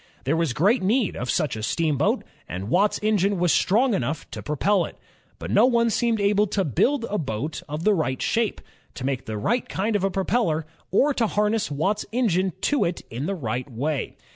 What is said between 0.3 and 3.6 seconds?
was great need of such a steamboat, and Watt's engine was